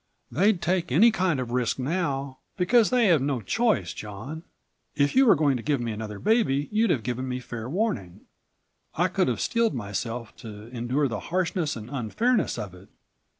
"They'd 0.31 0.63
take 0.63 0.91
any 0.91 1.11
kind 1.11 1.39
of 1.39 1.51
risk 1.51 1.77
now, 1.77 2.39
because 2.57 2.89
they 2.89 3.05
have 3.05 3.21
no 3.21 3.39
choice. 3.39 3.93
John, 3.93 4.41
if 4.95 5.15
you 5.15 5.27
were 5.27 5.35
going 5.35 5.57
to 5.57 5.61
give 5.61 5.79
me 5.79 5.91
another 5.91 6.17
baby 6.17 6.67
you'd 6.71 6.89
have 6.89 7.03
given 7.03 7.29
me 7.29 7.39
fair 7.39 7.69
warning. 7.69 8.21
I 8.95 9.07
could 9.09 9.27
have 9.27 9.39
steeled 9.39 9.75
myself 9.75 10.35
to 10.37 10.69
endure 10.69 11.07
the 11.07 11.19
harshness 11.29 11.75
and 11.75 11.87
unfairness 11.91 12.57
of 12.57 12.73
it. 12.73 12.89